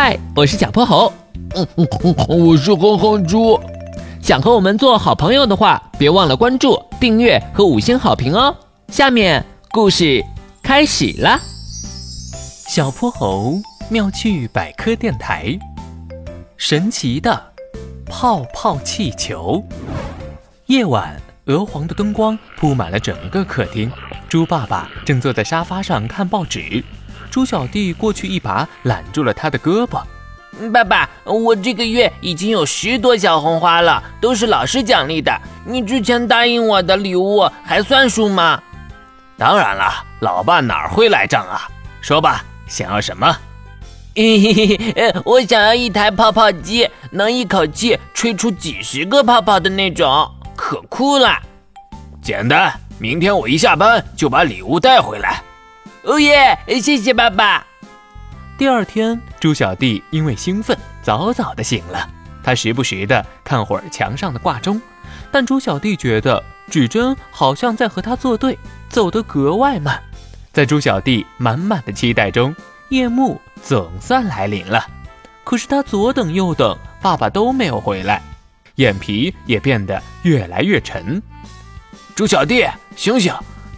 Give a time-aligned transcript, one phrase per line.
[0.00, 1.12] 嗨，我是小泼猴。
[1.56, 3.58] 嗯嗯嗯，我是哼哼猪。
[4.22, 8.54] 想和我们做好朋友的话，别忘了关注、订阅和五星好评哦。
[8.92, 10.24] 下面故事
[10.62, 11.36] 开始了。
[12.68, 13.54] 小泼猴
[13.90, 15.58] 妙趣百科电台，
[16.56, 17.52] 神奇的
[18.06, 19.60] 泡泡气球。
[20.66, 23.90] 夜晚，鹅黄的灯光铺满了整个客厅。
[24.28, 26.84] 猪爸爸正坐在沙发上看报纸，
[27.38, 30.02] 猪小弟过去一把揽住了他的胳膊。
[30.72, 35.32] 爸爸，我这个月已经有十朵小红花了，都是老师奖励的。
[35.64, 38.60] 你之前答应我的礼物还算数吗？
[39.36, 41.68] 当然了，老爸哪会赖账啊？
[42.00, 43.36] 说吧，想要什么？
[44.16, 51.38] 嘿嘿嘿，我想要一台泡泡机，能一口气吹出几十个泡泡的那种，可酷了。
[52.20, 55.40] 简单，明天我一下班就把礼物带回来。
[56.08, 57.66] 哦耶，谢谢爸爸。
[58.56, 62.08] 第二天，猪小弟因为兴奋，早早的醒了。
[62.42, 64.80] 他时不时的看会儿墙上的挂钟，
[65.30, 70.02] 但猪小弟觉得指针好像在和他作对，走得格外慢。
[70.50, 72.56] 在猪小弟满满的期待中，
[72.88, 74.82] 夜幕总算来临了。
[75.44, 78.22] 可是他左等右等，爸爸都没有回来，
[78.76, 81.22] 眼皮也变得越来越沉。
[82.14, 82.66] 猪小弟，
[82.96, 83.30] 醒醒！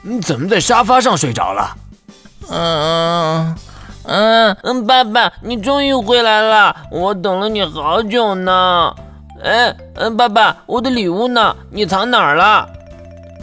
[0.03, 1.77] 你怎么在沙发上睡着了？
[2.51, 3.55] 嗯。
[4.05, 8.92] 嗯嗯，爸爸，你终于回来了，我等了你好久呢。
[9.45, 11.55] 哎，嗯，爸爸，我的礼物呢？
[11.70, 12.67] 你藏哪儿了？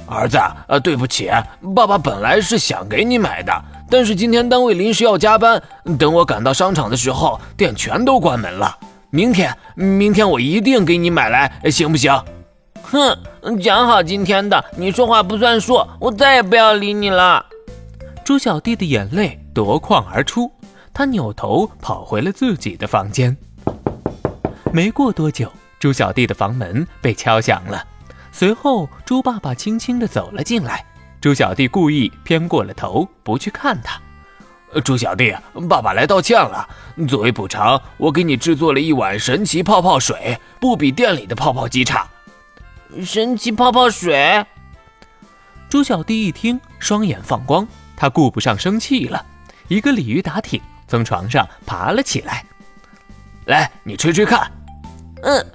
[0.08, 1.30] 儿子，呃，对不起，
[1.75, 3.53] 爸爸本来是想给你买的，
[3.89, 5.61] 但是今天单位临时要加班，
[5.97, 8.75] 等我赶到商场的时候，店全都关门了。
[9.09, 12.19] 明天，明天我一定给你买来，行不行？
[12.83, 13.16] 哼，
[13.61, 17.45] 讲好今天的，你说话不算数，我再也不要理你了。
[18.28, 20.52] 猪小弟的眼泪夺眶而出，
[20.94, 23.38] 他扭头跑回了自己的房间。
[24.73, 27.87] 没过多久，猪小弟的房门被敲响了，
[28.33, 30.86] 随后猪爸爸轻轻地走了进来。
[31.21, 33.98] 猪小弟故意偏过了头，不去看他。
[34.82, 35.33] 猪小弟，
[35.70, 36.67] 爸爸来道歉了。
[37.08, 42.05] 作为补偿，我给你制作了一碗神奇泡泡水，不比店里的泡泡机差。
[43.05, 44.45] 神奇泡泡水。
[45.70, 47.66] 猪小弟一听，双眼放光。
[47.97, 49.25] 他顾不上生气了，
[49.67, 52.45] 一个鲤鱼打挺，从床上爬了起来。
[53.47, 54.49] 来，你吹吹看。
[55.23, 55.45] 嗯，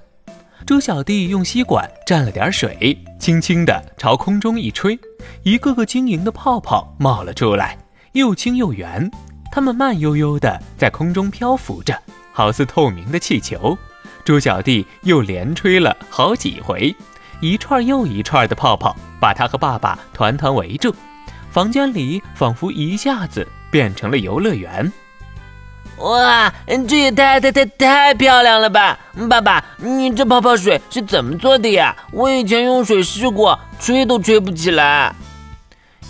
[0.66, 4.98] 猪小弟用吸管蘸了点水，轻轻地朝空中一吹，
[5.44, 7.78] 一个个晶莹的泡泡冒了出来，
[8.12, 9.08] 又轻又圆。
[9.52, 11.97] 它们慢悠悠地在空中漂浮着，
[12.32, 13.78] 好似透明的气球。
[14.25, 16.94] 猪小弟又连吹了好几回，
[17.41, 20.94] 一串又一串的泡泡把他和爸爸团团围住。
[21.52, 24.90] 房间里仿佛一下子变成了游乐园。
[25.98, 26.52] 哇，
[26.88, 28.98] 这也太太太太漂亮了吧！
[29.28, 31.94] 爸爸，你这泡泡水是怎么做的呀？
[32.10, 35.14] 我以前用水试过，吹都吹不起来。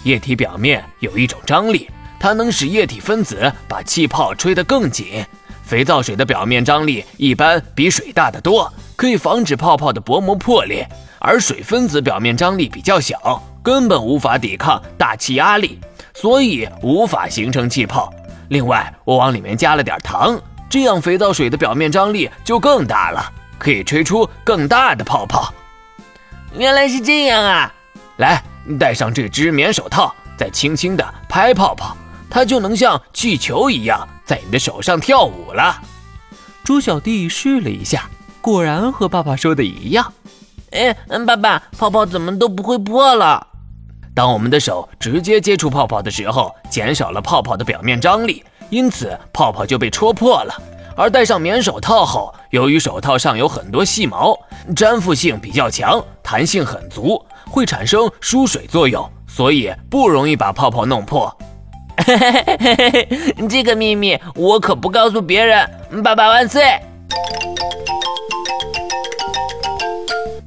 [0.05, 5.27] 液体表面有一种张力，它能使液体分子把气泡吹得更紧。
[5.65, 10.89] 肥皂水的表面张力一般比水大得多，可以防止泡泡的薄膜破裂。
[11.19, 15.79] 而水分子表面张力比较小，根本无法抵抗大气压力，
[16.15, 18.13] 所以无法形成气泡。
[18.49, 25.53] 另外，我往里面加了点糖，这样肥皂水的表面张力就更大了，可以吹出更大的泡泡。
[26.55, 27.73] 原来是这样啊！
[28.19, 28.43] 来，
[28.79, 31.97] 戴上这只棉手套，再轻轻地拍泡泡，
[32.29, 35.81] 它就能像气球一样在你的手上跳舞了。
[36.63, 38.11] 猪小弟试了一下，
[38.43, 40.13] 果然和爸爸说的一样。
[40.73, 43.47] 哎，嗯，爸爸，泡泡怎么都不会破了？
[44.15, 50.55] 当我们的手直接接触泡泡的时候，减少了泡泡的表面张力，因此泡泡就被戳破了。
[50.95, 54.39] 而戴上棉手套后，由于手套上有很多细毛，
[54.77, 61.35] 粘附性比较强，弹性很足，会产生疏水作用，所以不容易把泡泡弄破。
[62.05, 65.67] 嘿嘿嘿嘿嘿，这个秘密我可不告诉别人。
[66.05, 66.63] 爸爸万岁！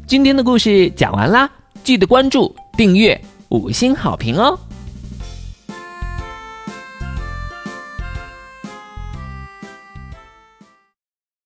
[0.05, 1.49] 今天的故事讲完啦，
[1.83, 3.19] 记得关注、订阅、
[3.49, 4.57] 五星好评哦！